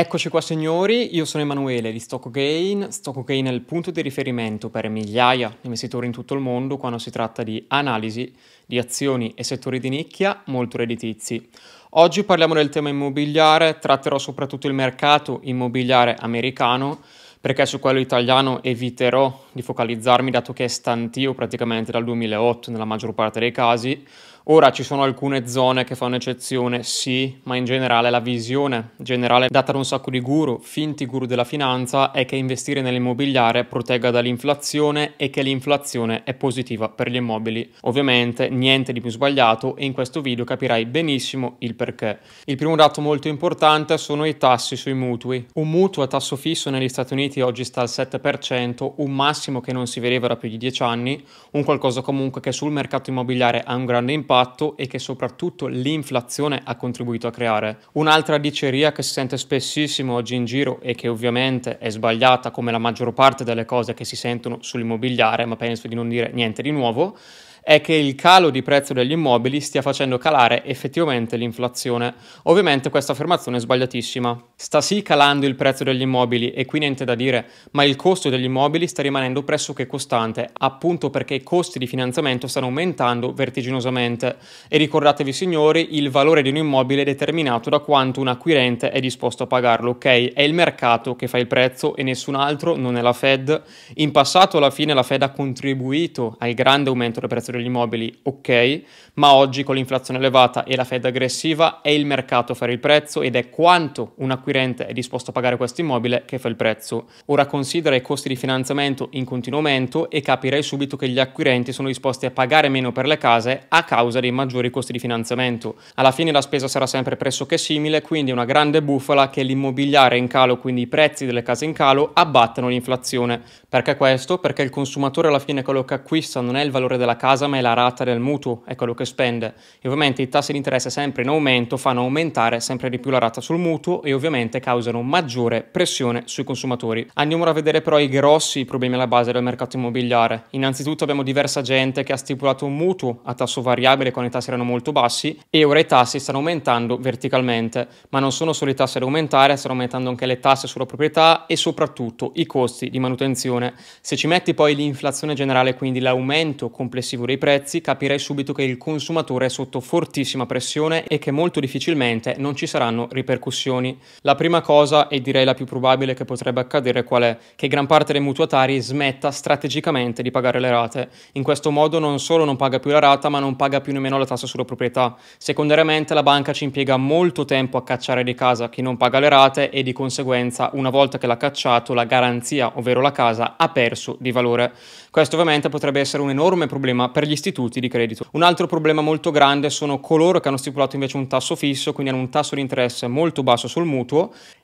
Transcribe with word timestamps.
Eccoci 0.00 0.28
qua 0.28 0.40
signori, 0.40 1.16
io 1.16 1.24
sono 1.24 1.42
Emanuele 1.42 1.90
di 1.90 1.98
StockGain. 1.98 2.86
StockGain 2.88 3.46
è 3.46 3.50
il 3.50 3.62
punto 3.62 3.90
di 3.90 4.00
riferimento 4.00 4.70
per 4.70 4.88
migliaia 4.88 5.48
di 5.48 5.56
investitori 5.62 6.06
in 6.06 6.12
tutto 6.12 6.34
il 6.34 6.40
mondo 6.40 6.76
quando 6.76 6.98
si 6.98 7.10
tratta 7.10 7.42
di 7.42 7.64
analisi 7.66 8.32
di 8.64 8.78
azioni 8.78 9.32
e 9.34 9.42
settori 9.42 9.80
di 9.80 9.88
nicchia 9.88 10.40
molto 10.44 10.76
redditizi. 10.76 11.48
Oggi 11.90 12.22
parliamo 12.22 12.54
del 12.54 12.68
tema 12.68 12.90
immobiliare, 12.90 13.80
tratterò 13.80 14.18
soprattutto 14.18 14.68
il 14.68 14.72
mercato 14.72 15.40
immobiliare 15.42 16.14
americano 16.14 17.00
perché 17.40 17.66
su 17.66 17.80
quello 17.80 17.98
italiano 17.98 18.62
eviterò 18.62 19.46
di 19.50 19.62
focalizzarmi 19.62 20.30
dato 20.30 20.52
che 20.52 20.64
è 20.64 20.68
stantio 20.68 21.34
praticamente 21.34 21.90
dal 21.90 22.04
2008 22.04 22.70
nella 22.70 22.84
maggior 22.84 23.14
parte 23.14 23.40
dei 23.40 23.50
casi. 23.50 24.06
Ora 24.50 24.70
ci 24.70 24.82
sono 24.82 25.02
alcune 25.02 25.46
zone 25.46 25.84
che 25.84 25.94
fanno 25.94 26.16
eccezione, 26.16 26.82
sì, 26.82 27.38
ma 27.42 27.56
in 27.56 27.66
generale 27.66 28.08
la 28.08 28.18
visione 28.18 28.92
generale 28.96 29.48
data 29.50 29.72
da 29.72 29.76
un 29.76 29.84
sacco 29.84 30.10
di 30.10 30.20
guru, 30.20 30.58
finti 30.62 31.04
guru 31.04 31.26
della 31.26 31.44
finanza, 31.44 32.12
è 32.12 32.24
che 32.24 32.36
investire 32.36 32.80
nell'immobiliare 32.80 33.64
protegga 33.64 34.10
dall'inflazione 34.10 35.16
e 35.16 35.28
che 35.28 35.42
l'inflazione 35.42 36.22
è 36.24 36.32
positiva 36.32 36.88
per 36.88 37.10
gli 37.10 37.16
immobili. 37.16 37.70
Ovviamente 37.82 38.48
niente 38.48 38.94
di 38.94 39.02
più 39.02 39.10
sbagliato 39.10 39.76
e 39.76 39.84
in 39.84 39.92
questo 39.92 40.22
video 40.22 40.46
capirai 40.46 40.86
benissimo 40.86 41.56
il 41.58 41.74
perché. 41.74 42.20
Il 42.46 42.56
primo 42.56 42.74
dato 42.74 43.02
molto 43.02 43.28
importante 43.28 43.98
sono 43.98 44.24
i 44.24 44.38
tassi 44.38 44.76
sui 44.76 44.94
mutui. 44.94 45.46
Un 45.56 45.68
mutuo 45.68 46.04
a 46.04 46.06
tasso 46.06 46.36
fisso 46.36 46.70
negli 46.70 46.88
Stati 46.88 47.12
Uniti 47.12 47.42
oggi 47.42 47.64
sta 47.64 47.82
al 47.82 47.88
7%, 47.88 48.92
un 48.96 49.10
massimo 49.14 49.60
che 49.60 49.74
non 49.74 49.86
si 49.86 50.00
vedeva 50.00 50.28
da 50.28 50.36
più 50.36 50.48
di 50.48 50.56
10 50.56 50.82
anni, 50.84 51.22
un 51.50 51.64
qualcosa 51.64 52.00
comunque 52.00 52.40
che 52.40 52.52
sul 52.52 52.72
mercato 52.72 53.10
immobiliare 53.10 53.62
ha 53.62 53.74
un 53.74 53.84
grande 53.84 54.12
impatto 54.12 54.36
impatto 54.38 54.76
e 54.76 54.86
che 54.86 54.98
soprattutto 54.98 55.66
l'inflazione 55.66 56.60
ha 56.64 56.76
contribuito 56.76 57.26
a 57.26 57.30
creare. 57.30 57.78
Un'altra 57.92 58.38
diceria 58.38 58.92
che 58.92 59.02
si 59.02 59.12
sente 59.12 59.36
spessissimo 59.36 60.14
oggi 60.14 60.36
in 60.36 60.44
giro 60.44 60.80
e 60.80 60.94
che 60.94 61.08
ovviamente 61.08 61.78
è 61.78 61.90
sbagliata 61.90 62.50
come 62.50 62.70
la 62.70 62.78
maggior 62.78 63.12
parte 63.12 63.44
delle 63.44 63.64
cose 63.64 63.94
che 63.94 64.04
si 64.04 64.16
sentono 64.16 64.58
sull'immobiliare, 64.60 65.44
ma 65.44 65.56
penso 65.56 65.88
di 65.88 65.94
non 65.94 66.08
dire 66.08 66.30
niente 66.32 66.62
di 66.62 66.70
nuovo, 66.70 67.16
è 67.60 67.80
che 67.80 67.94
il 67.94 68.14
calo 68.14 68.50
di 68.50 68.62
prezzo 68.62 68.94
degli 68.94 69.12
immobili 69.12 69.60
stia 69.60 69.82
facendo 69.82 70.16
calare 70.16 70.64
effettivamente 70.64 71.36
l'inflazione. 71.36 72.14
Ovviamente 72.44 72.90
questa 72.90 73.12
affermazione 73.12 73.58
è 73.58 73.60
sbagliatissima. 73.60 74.47
Sta 74.60 74.80
sì 74.80 75.02
calando 75.02 75.46
il 75.46 75.54
prezzo 75.54 75.84
degli 75.84 76.00
immobili 76.00 76.50
e 76.50 76.64
qui 76.64 76.80
niente 76.80 77.04
da 77.04 77.14
dire, 77.14 77.46
ma 77.70 77.84
il 77.84 77.94
costo 77.94 78.28
degli 78.28 78.42
immobili 78.42 78.88
sta 78.88 79.02
rimanendo 79.02 79.44
pressoché 79.44 79.86
costante, 79.86 80.50
appunto 80.52 81.10
perché 81.10 81.34
i 81.34 81.44
costi 81.44 81.78
di 81.78 81.86
finanziamento 81.86 82.48
stanno 82.48 82.66
aumentando 82.66 83.32
vertiginosamente. 83.32 84.36
E 84.66 84.76
ricordatevi 84.76 85.32
signori, 85.32 85.96
il 85.96 86.10
valore 86.10 86.42
di 86.42 86.48
un 86.48 86.56
immobile 86.56 87.02
è 87.02 87.04
determinato 87.04 87.70
da 87.70 87.78
quanto 87.78 88.18
un 88.20 88.26
acquirente 88.26 88.90
è 88.90 88.98
disposto 88.98 89.44
a 89.44 89.46
pagarlo, 89.46 89.90
ok? 89.90 90.32
È 90.32 90.42
il 90.42 90.54
mercato 90.54 91.14
che 91.14 91.28
fa 91.28 91.38
il 91.38 91.46
prezzo 91.46 91.94
e 91.94 92.02
nessun 92.02 92.34
altro, 92.34 92.74
non 92.74 92.96
è 92.96 93.00
la 93.00 93.12
Fed. 93.12 93.62
In 93.94 94.10
passato 94.10 94.56
alla 94.56 94.72
fine 94.72 94.92
la 94.92 95.04
Fed 95.04 95.22
ha 95.22 95.30
contribuito 95.30 96.34
al 96.36 96.54
grande 96.54 96.88
aumento 96.88 97.20
del 97.20 97.28
prezzo 97.28 97.52
degli 97.52 97.66
immobili, 97.66 98.12
ok, 98.24 98.82
ma 99.14 99.34
oggi 99.34 99.62
con 99.62 99.76
l'inflazione 99.76 100.18
elevata 100.18 100.64
e 100.64 100.74
la 100.74 100.82
Fed 100.82 101.04
aggressiva 101.04 101.80
è 101.80 101.90
il 101.90 102.06
mercato 102.06 102.50
a 102.50 102.54
fare 102.56 102.72
il 102.72 102.80
prezzo 102.80 103.22
ed 103.22 103.36
è 103.36 103.50
quanto 103.50 104.14
un 104.16 104.32
acquirente 104.32 104.46
è 104.52 104.92
disposto 104.92 105.30
a 105.30 105.32
pagare 105.32 105.56
questo 105.56 105.80
immobile 105.80 106.22
che 106.24 106.38
fa 106.38 106.48
il 106.48 106.56
prezzo. 106.56 107.06
Ora 107.26 107.46
considera 107.46 107.94
i 107.94 108.00
costi 108.00 108.28
di 108.28 108.36
finanziamento 108.36 109.08
in 109.12 109.24
continuo 109.24 109.58
aumento 109.58 110.08
e 110.10 110.20
capirai 110.20 110.62
subito 110.62 110.96
che 110.96 111.08
gli 111.08 111.18
acquirenti 111.18 111.72
sono 111.72 111.88
disposti 111.88 112.26
a 112.26 112.30
pagare 112.30 112.68
meno 112.68 112.92
per 112.92 113.06
le 113.06 113.18
case 113.18 113.66
a 113.68 113.84
causa 113.84 114.20
dei 114.20 114.30
maggiori 114.30 114.70
costi 114.70 114.92
di 114.92 114.98
finanziamento. 114.98 115.76
Alla 115.94 116.12
fine 116.12 116.32
la 116.32 116.40
spesa 116.40 116.68
sarà 116.68 116.86
sempre 116.86 117.16
pressoché 117.16 117.58
simile, 117.58 118.00
quindi 118.00 118.30
una 118.30 118.44
grande 118.44 118.82
bufala 118.82 119.30
che 119.30 119.42
l'immobiliare 119.42 120.16
in 120.16 120.28
calo, 120.28 120.58
quindi 120.58 120.82
i 120.82 120.86
prezzi 120.86 121.26
delle 121.26 121.42
case 121.42 121.64
in 121.64 121.72
calo, 121.72 122.10
abbattano 122.14 122.68
l'inflazione. 122.68 123.42
Perché 123.68 123.96
questo? 123.96 124.38
Perché 124.38 124.62
il 124.62 124.70
consumatore 124.70 125.28
alla 125.28 125.38
fine 125.38 125.62
quello 125.62 125.84
che 125.84 125.94
acquista 125.94 126.40
non 126.40 126.56
è 126.56 126.64
il 126.64 126.70
valore 126.70 126.96
della 126.96 127.16
casa, 127.16 127.46
ma 127.46 127.58
è 127.58 127.60
la 127.60 127.74
rata 127.74 128.04
del 128.04 128.20
mutuo, 128.20 128.62
è 128.64 128.74
quello 128.74 128.94
che 128.94 129.04
spende. 129.04 129.54
E 129.80 129.88
ovviamente 129.88 130.22
i 130.22 130.28
tassi 130.28 130.52
di 130.52 130.58
interesse 130.58 130.88
sempre 130.90 131.22
in 131.22 131.28
aumento 131.28 131.76
fanno 131.76 132.00
aumentare 132.00 132.60
sempre 132.60 132.88
di 132.88 132.98
più 132.98 133.10
la 133.10 133.18
rata 133.18 133.40
sul 133.40 133.58
mutuo 133.58 134.02
e 134.02 134.12
ovviamente 134.12 134.37
causano 134.60 135.02
maggiore 135.02 135.62
pressione 135.62 136.22
sui 136.26 136.44
consumatori. 136.44 137.06
Andiamo 137.14 137.42
ora 137.42 137.50
a 137.50 137.54
vedere 137.54 137.82
però 137.82 137.98
i 137.98 138.08
grossi 138.08 138.64
problemi 138.64 138.94
alla 138.94 139.06
base 139.06 139.32
del 139.32 139.42
mercato 139.42 139.76
immobiliare. 139.76 140.44
Innanzitutto 140.50 141.02
abbiamo 141.02 141.22
diversa 141.22 141.60
gente 141.60 142.04
che 142.04 142.12
ha 142.12 142.16
stipulato 142.16 142.64
un 142.64 142.76
mutuo 142.76 143.20
a 143.24 143.34
tasso 143.34 143.60
variabile 143.62 144.12
quando 144.12 144.30
i 144.30 144.32
tassi 144.32 144.48
erano 144.48 144.64
molto 144.64 144.92
bassi 144.92 145.38
e 145.50 145.64
ora 145.64 145.80
i 145.80 145.86
tassi 145.86 146.20
stanno 146.20 146.38
aumentando 146.38 146.96
verticalmente, 146.98 147.88
ma 148.10 148.20
non 148.20 148.32
sono 148.32 148.52
solo 148.52 148.70
i 148.70 148.74
tassi 148.74 148.98
ad 148.98 149.02
aumentare, 149.02 149.56
stanno 149.56 149.74
aumentando 149.74 150.08
anche 150.10 150.26
le 150.26 150.38
tasse 150.38 150.66
sulla 150.66 150.86
proprietà 150.86 151.46
e 151.46 151.56
soprattutto 151.56 152.32
i 152.36 152.46
costi 152.46 152.90
di 152.90 152.98
manutenzione. 152.98 153.74
Se 154.00 154.16
ci 154.16 154.26
metti 154.28 154.54
poi 154.54 154.74
l'inflazione 154.74 155.34
generale, 155.34 155.74
quindi 155.74 155.98
l'aumento 156.00 156.70
complessivo 156.70 157.26
dei 157.26 157.38
prezzi, 157.38 157.80
capirai 157.80 158.18
subito 158.18 158.52
che 158.52 158.62
il 158.62 158.76
consumatore 158.76 159.46
è 159.46 159.48
sotto 159.48 159.80
fortissima 159.80 160.46
pressione 160.46 161.04
e 161.06 161.18
che 161.18 161.30
molto 161.30 161.60
difficilmente 161.60 162.36
non 162.38 162.54
ci 162.54 162.66
saranno 162.66 163.08
ripercussioni. 163.10 163.98
La 164.28 164.34
prima 164.34 164.60
cosa, 164.60 165.08
e 165.08 165.22
direi 165.22 165.46
la 165.46 165.54
più 165.54 165.64
probabile 165.64 166.12
che 166.12 166.26
potrebbe 166.26 166.60
accadere, 166.60 167.02
qual 167.02 167.22
è? 167.22 167.38
Che 167.56 167.66
gran 167.66 167.86
parte 167.86 168.12
dei 168.12 168.20
mutuatari 168.20 168.78
smetta 168.78 169.30
strategicamente 169.30 170.20
di 170.20 170.30
pagare 170.30 170.60
le 170.60 170.68
rate. 170.68 171.08
In 171.32 171.42
questo 171.42 171.70
modo 171.70 171.98
non 171.98 172.20
solo 172.20 172.44
non 172.44 172.56
paga 172.56 172.78
più 172.78 172.90
la 172.90 172.98
rata, 172.98 173.30
ma 173.30 173.38
non 173.38 173.56
paga 173.56 173.80
più 173.80 173.94
nemmeno 173.94 174.18
la 174.18 174.26
tassa 174.26 174.46
sulla 174.46 174.66
proprietà. 174.66 175.16
Secondariamente 175.38 176.12
la 176.12 176.22
banca 176.22 176.52
ci 176.52 176.64
impiega 176.64 176.98
molto 176.98 177.46
tempo 177.46 177.78
a 177.78 177.82
cacciare 177.82 178.22
di 178.22 178.34
casa 178.34 178.68
chi 178.68 178.82
non 178.82 178.98
paga 178.98 179.18
le 179.18 179.30
rate 179.30 179.70
e 179.70 179.82
di 179.82 179.94
conseguenza 179.94 180.68
una 180.74 180.90
volta 180.90 181.16
che 181.16 181.26
l'ha 181.26 181.38
cacciato 181.38 181.94
la 181.94 182.04
garanzia, 182.04 182.72
ovvero 182.74 183.00
la 183.00 183.12
casa, 183.12 183.54
ha 183.56 183.70
perso 183.70 184.18
di 184.20 184.30
valore. 184.30 184.74
Questo 185.10 185.36
ovviamente 185.36 185.70
potrebbe 185.70 186.00
essere 186.00 186.22
un 186.22 186.28
enorme 186.28 186.66
problema 186.66 187.08
per 187.08 187.26
gli 187.26 187.32
istituti 187.32 187.80
di 187.80 187.88
credito. 187.88 188.26
Un 188.32 188.42
altro 188.42 188.66
problema 188.66 189.00
molto 189.00 189.30
grande 189.30 189.70
sono 189.70 190.00
coloro 190.00 190.38
che 190.38 190.48
hanno 190.48 190.58
stipulato 190.58 190.96
invece 190.96 191.16
un 191.16 191.28
tasso 191.28 191.56
fisso, 191.56 191.94
quindi 191.94 192.12
hanno 192.12 192.20
un 192.20 192.28
tasso 192.28 192.56
di 192.56 192.60
interesse 192.60 193.06
molto 193.06 193.42
basso 193.42 193.68
sul 193.68 193.86
mutuo 193.86 194.16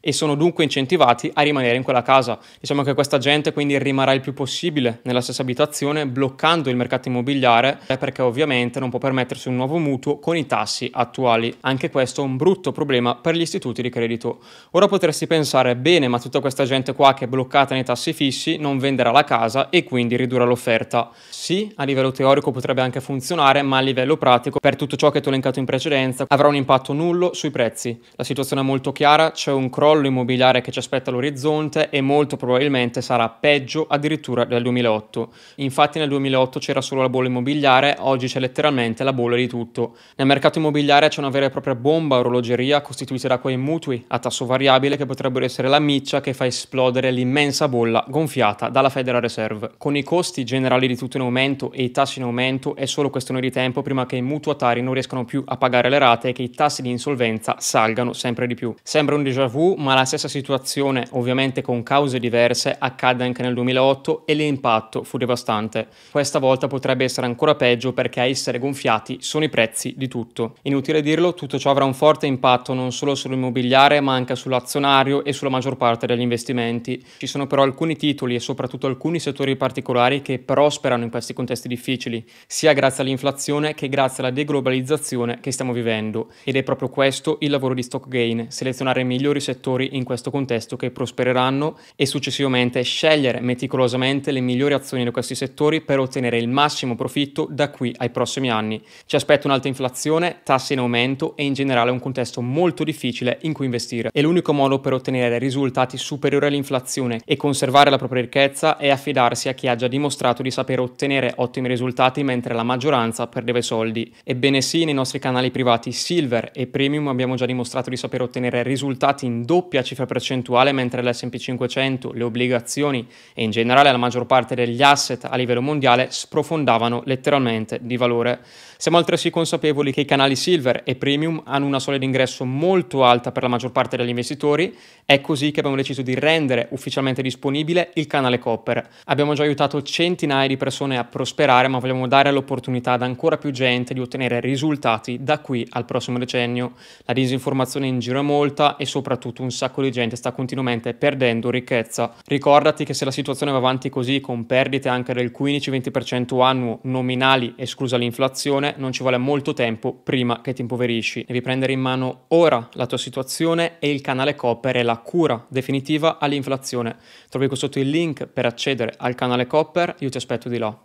e 0.07 0.13
sono 0.13 0.35
dunque 0.35 0.65
incentivati 0.65 1.31
a 1.33 1.41
rimanere 1.41 1.77
in 1.77 1.83
quella 1.83 2.03
casa. 2.03 2.39
Diciamo 2.61 2.83
che 2.83 2.93
questa 2.93 3.17
gente 3.17 3.53
quindi 3.55 3.79
rimarrà 3.79 4.13
il 4.13 4.21
più 4.21 4.35
possibile 4.35 5.01
nella 5.05 5.23
stessa 5.23 5.41
abitazione, 5.41 6.07
bloccando 6.07 6.69
il 6.69 6.77
mercato 6.77 7.09
immobiliare, 7.09 7.79
perché 7.99 8.21
ovviamente 8.21 8.79
non 8.81 8.91
può 8.91 8.99
permettersi 8.99 9.49
un 9.49 9.57
nuovo 9.57 9.79
mutuo 9.79 10.19
con 10.19 10.37
i 10.37 10.45
tassi 10.47 10.91
attuali. 10.93 11.55
Anche 11.61 11.89
questo 11.89 12.21
è 12.21 12.25
un 12.25 12.37
brutto 12.37 12.71
problema 12.71 13.15
per 13.15 13.35
gli 13.35 13.41
istituti 13.41 13.81
di 13.81 13.89
credito. 13.89 14.41
Ora 14.73 14.89
potresti 14.89 15.27
pensare, 15.27 15.75
bene, 15.75 16.07
ma 16.09 16.19
tutta 16.19 16.41
questa 16.41 16.65
gente 16.65 16.93
qua 16.93 17.15
che 17.15 17.25
è 17.25 17.29
bloccata 17.29 17.75
nei 17.75 17.85
tassi 17.85 18.13
fissi 18.13 18.59
non 18.59 18.79
venderà 18.79 19.11
la 19.11 19.25
casa 19.25 19.71
e 19.71 19.85
quindi 19.85 20.17
ridurrà 20.17 20.45
l'offerta. 20.45 21.11
Sì, 21.31 21.73
a 21.77 21.85
livello 21.85 22.11
teorico 22.11 22.51
potrebbe 22.51 22.83
anche 22.83 23.01
funzionare, 23.01 23.63
ma 23.63 23.79
a 23.79 23.81
livello 23.81 24.19
pratico, 24.19 24.59
per 24.59 24.77
tutto 24.77 24.97
ciò 24.97 25.11
che 25.11 25.21
ti 25.21 25.29
ho 25.29 25.31
elencato 25.31 25.59
in 25.59 25.65
precedenza, 25.65 26.27
avrà 26.29 26.49
un 26.49 26.57
impatto 26.57 26.93
nullo 26.93 27.33
sui 27.33 27.51
prezzi. 27.51 27.99
La 28.17 28.25
situazione 28.25 28.61
è 28.61 28.65
molto 28.65 28.93
chiara, 28.93 29.33
c'è 29.45 29.53
un 29.53 29.69
crollo 29.69 30.07
immobiliare 30.07 30.63
che 30.63 30.73
ci 30.73 30.79
aspetta 30.79 31.11
all'orizzonte 31.11 31.91
e 31.91 32.01
molto 32.01 32.39
probabilmente 32.39 33.03
sarà 33.03 33.29
peggio 33.29 33.85
addirittura 33.87 34.47
del 34.47 34.63
2008. 34.63 35.29
Infatti 35.57 35.99
nel 35.99 36.09
2008 36.09 36.59
c'era 36.61 36.81
solo 36.81 37.03
la 37.03 37.11
bolla 37.11 37.29
immobiliare, 37.29 37.97
oggi 37.99 38.27
c'è 38.27 38.41
letteralmente 38.41 39.05
la 39.05 39.13
bolla 39.13 39.37
di 39.37 39.47
tutto. 39.47 39.97
Nel 40.17 40.27
mercato 40.27 40.61
immobiliare 40.61 41.09
c'è 41.09 41.21
una 41.21 41.29
vera 41.29 41.45
e 41.45 41.51
propria 41.51 41.75
bomba 41.75 42.17
orologeria 42.17 42.81
costituita 42.81 43.29
da 43.29 43.37
quei 43.37 43.59
mutui 43.59 44.03
a 44.09 44.19
tasso 44.19 44.47
variabile 44.47 44.97
che 44.97 45.05
potrebbero 45.05 45.45
essere 45.45 45.69
la 45.69 45.79
miccia 45.79 46.23
che 46.23 46.33
fa 46.33 46.47
esplodere 46.47 47.11
l'immensa 47.11 47.69
bolla 47.69 48.03
gonfiata 48.09 48.71
dalla 48.71 48.89
Federal 48.89 49.21
Reserve. 49.21 49.73
Con 49.77 49.95
i 49.95 50.03
costi 50.03 50.45
generali 50.45 50.87
di 50.87 50.97
tutto 50.97 51.19
in 51.19 51.23
aumento 51.23 51.71
e 51.71 51.83
i 51.83 51.91
tassi 51.91 52.19
in 52.19 52.25
aumento 52.25 52.77
è 52.77 52.87
solo 52.87 53.11
questione 53.11 53.43
di 53.43 53.51
tempo 53.51 53.83
prima 53.83 54.07
che 54.07 54.17
i 54.17 54.23
mutuatari 54.23 54.81
non 54.81 54.95
riescano 54.95 55.27
più 55.27 55.45
a 55.45 55.59
pagare 55.59 55.91
le 55.91 55.99
rate 55.99 56.29
e 56.29 56.33
che 56.33 56.41
i 56.41 56.49
tassi 56.49 56.81
di 56.81 56.89
insolvenza 56.89 57.57
salgano 57.59 58.15
sempre 58.15 58.47
di 58.47 58.55
più. 58.55 58.75
Sembra 58.83 59.17
un 59.17 59.23
déjà 59.35 59.47
vu, 59.47 59.75
ma 59.75 59.95
la 59.95 60.05
stessa 60.05 60.29
situazione, 60.29 61.07
ovviamente 61.11 61.61
con 61.61 61.83
cause 61.83 62.21
diverse, 62.21 62.75
accadde 62.79 63.25
anche 63.25 63.43
nel 63.43 63.55
2008 63.55 64.27
e 64.27 64.35
l'impatto 64.35 65.03
fu 65.03 65.19
devastante. 65.19 65.89
Questa 66.11 66.39
volta 66.39 66.69
potrebbe 66.69 67.05
essere 67.05 67.27
ancora 67.27 67.57
peggio 67.57 67.93
perché 67.93 68.21
a 68.21 68.27
essere 68.27 68.59
gonfiati 68.59 69.19
sono 69.21 69.45
i 69.45 69.49
prezzi 69.49 69.95
di 69.97 70.07
tutto. 70.07 70.57
Inutile 70.63 71.03
dirlo, 71.03 71.35
tutto 71.35 71.59
ciò 71.59 71.71
avrà 71.71 71.85
un 71.85 71.95
forte 71.95 72.27
impatto 72.27 72.73
non 72.73 72.93
solo 72.93 73.15
sull'immobiliare 73.15 74.01
ma 74.01 74.15
anche 74.15 74.37
sull'azionario 74.37 75.25
e 75.25 75.33
sulla 75.33 75.51
maggior 75.51 75.77
parte 75.77 76.07
degli 76.07 76.21
investimenti. 76.21 77.05
Ci 77.19 77.27
sono 77.27 77.47
però 77.47 77.63
alcuni 77.63 77.97
titoli 77.97 78.37
e 78.37 78.41
soprattutto 78.41 78.87
alcuni 78.87 79.19
settori 79.19 79.57
particolari 79.57 80.23
che 80.23 80.39
prosperano 80.39 81.03
in 81.03 81.11
questi 81.11 81.35
contesti 81.35 81.69
difficili, 81.69 82.25
sia 82.47 82.73
grazie 82.73 83.03
all'inflazione 83.03 83.75
che 83.75 83.89
grazie 83.89 84.23
alla 84.23 84.33
deglobalizzazione 84.33 85.41
che 85.41 85.51
stiamo 85.51 85.73
vivendo. 85.73 86.29
Ed 86.45 86.57
è 86.57 86.63
proprio 86.63 86.89
questo 86.89 87.39
il 87.41 87.51
lavoro 87.51 87.75
di 87.75 87.83
Stock 87.83 88.09
Gain, 88.09 88.47
selezionare 88.51 89.03
migliori 89.03 89.14
settori 89.41 89.91
in 89.93 90.05
questo 90.05 90.31
contesto 90.31 90.77
che 90.77 90.91
prospereranno 90.91 91.77
e 91.97 92.07
successivamente 92.07 92.83
scegliere 92.83 93.41
meticolosamente 93.41 94.31
le 94.31 94.41
migliori 94.41 94.75
azioni 94.75 95.05
di 95.05 95.11
questi 95.11 95.35
settori 95.35 95.81
per 95.81 95.99
ottenere 95.99 96.39
il 96.39 96.49
massimo 96.49 96.95
profitto 96.95 97.49
da 97.51 97.71
qui 97.71 97.95
ai 97.99 98.11
prossimi 98.11 98.51
anni. 98.51 98.81
Ci 99.07 99.17
aspetta 99.17 99.47
un'alta 99.49 99.69
inflazione, 99.69 100.41
tassi 100.45 100.75
in 100.75 100.79
aumento 100.79 101.37
e 101.37 101.45
in 101.45 101.55
generale 101.55 101.91
un 101.91 101.99
contesto 101.99 102.41
molto 102.41 102.85
difficile 102.85 103.39
in 103.43 103.53
cui 103.53 103.65
investire. 103.65 104.11
E 104.13 104.23
l'unico 104.23 104.53
modo 104.53 104.79
per 104.79 104.93
ottenere 104.93 105.39
risultati 105.39 105.97
superiori 105.97 106.47
all'inflazione 106.47 107.21
e 107.25 107.37
conservare 107.37 107.91
la 107.91 107.99
propria 107.99 108.23
ricchezza 108.23 108.77
è 108.77 108.89
affidarsi 108.89 109.49
a 109.49 109.55
chi 109.55 109.69
ha 109.69 109.75
già 109.75 109.89
dimostrato 109.89 110.43
di 110.43 110.51
sapere 110.51 110.81
ottenere 110.81 111.33
ottimi 111.37 111.69
risultati 111.69 112.23
mentre 112.23 112.55
la 112.55 112.63
maggioranza 112.63 113.27
perdeva 113.27 113.63
soldi. 113.63 114.13
Ebbene 114.23 114.61
sì, 114.61 114.85
nei 114.85 114.95
nostri 114.95 115.19
canali 115.19 115.51
privati 115.51 115.93
Silver 115.93 116.51
e 116.55 116.67
Premium 116.67 117.09
abbiamo 117.09 117.35
già 117.35 117.47
dimostrato 117.47 117.91
di 117.91 117.97
sapere 117.97 118.23
ottenere 118.23 118.63
risultati 118.63 119.04
in 119.23 119.45
doppia 119.45 119.83
cifra 119.83 120.07
percentuale 120.07 120.73
mentre 120.73 121.03
l'S&P 121.03 121.37
500, 121.37 122.13
le 122.13 122.25
obbligazioni 122.25 123.07
e 123.35 123.43
in 123.43 123.51
generale 123.51 123.91
la 123.91 123.99
maggior 123.99 124.27
parte 124.27 124.55
degli 124.55 124.83
asset 124.83 125.25
a 125.25 125.37
livello 125.37 125.61
mondiale 125.61 126.09
sprofondavano 126.11 127.03
letteralmente 127.05 127.79
di 127.83 127.97
valore. 127.97 128.41
Siamo 128.77 128.99
altresì 128.99 129.31
consapevoli 129.31 129.93
che 129.93 130.01
i 130.01 130.05
canali 130.05 130.37
Silver 130.37 130.83
e 130.85 130.97
Premium 130.97 131.41
hanno 131.45 131.67
una 131.67 131.79
soglia 131.79 131.99
d'ingresso 131.99 132.45
molto 132.45 133.05
alta 133.05 133.33
per 133.33 133.43
la 133.43 133.49
maggior 133.49 133.73
parte 133.73 133.97
degli 133.97 134.09
investitori, 134.09 134.77
è 135.07 135.21
così 135.21 135.51
che 135.53 135.61
abbiamo 135.61 135.77
deciso 135.77 136.03
di 136.03 136.15
rendere 136.15 136.69
ufficialmente 136.71 137.23
disponibile 137.23 137.91
il 137.95 138.07
canale 138.07 138.39
Copper. 138.39 138.87
Abbiamo 139.05 139.35
già 139.35 139.43
aiutato 139.43 139.83
centinaia 139.83 140.49
di 140.49 140.57
persone 140.57 140.99
a 140.99 141.05
prosperare, 141.05 141.69
ma 141.69 141.79
vogliamo 141.79 142.07
dare 142.09 142.31
l'opportunità 142.31 142.93
ad 142.93 143.03
ancora 143.03 143.39
più 143.39 143.51
gente 143.51 143.95
di 143.95 144.01
ottenere 144.01 144.41
risultati 144.41 145.19
da 145.23 145.39
qui 145.39 145.67
al 145.71 145.85
prossimo 145.85 146.19
decennio. 146.19 146.73
La 147.05 147.13
disinformazione 147.13 147.87
in 147.87 147.99
giro 148.01 148.19
è 148.19 148.23
molta 148.23 148.77
e 148.77 148.87
soprattutto 148.95 149.43
un 149.43 149.51
sacco 149.51 149.83
di 149.83 149.91
gente 149.91 150.15
sta 150.15 150.31
continuamente 150.31 150.95
perdendo 150.95 151.51
ricchezza. 151.51 152.15
Ricordati 152.27 152.85
che 152.85 152.95
se 152.95 153.05
la 153.05 153.11
situazione 153.11 153.51
va 153.51 153.59
avanti 153.59 153.91
così, 153.91 154.21
con 154.21 154.47
perdite 154.47 154.89
anche 154.89 155.13
del 155.13 155.33
15-20% 155.37 156.41
annuo 156.41 156.79
nominali 156.83 157.55
esclusa 157.57 157.97
l'inflazione, 157.97 158.75
non 158.77 158.93
ci 158.93 159.03
vuole 159.03 159.19
molto 159.19 159.53
tempo 159.53 159.93
prima 159.93 160.41
che 160.43 160.53
ti 160.53 160.61
impoverisci. 160.61 161.25
Devi 161.27 161.41
prendere 161.41 161.73
in 161.73 161.81
mano 161.81 162.27
ora 162.29 162.69
la 162.75 162.87
tua 162.87 162.99
situazione 162.99 163.79
e 163.81 163.91
il 163.91 164.01
canale 164.01 164.37
Copper 164.37 164.77
è 164.77 164.83
la 164.85 164.99
cura 164.99 165.45
definitiva 165.49 166.19
all'inflazione. 166.19 166.97
Trovi 167.29 167.49
qui 167.49 167.57
sotto 167.57 167.81
il 167.81 167.91
link 167.91 168.27
per 168.27 168.47
accedere 168.47 168.95
al 168.97 169.17
canale 169.17 169.49
Copper, 169.49 169.97
io 169.99 170.09
ti 170.09 170.19
aspetto 170.19 170.49
di 170.49 170.59
là. 170.59 170.85